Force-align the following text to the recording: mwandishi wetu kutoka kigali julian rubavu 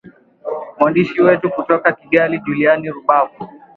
mwandishi 0.79 1.21
wetu 1.21 1.49
kutoka 1.49 1.91
kigali 1.91 2.39
julian 2.39 2.91
rubavu 2.93 3.43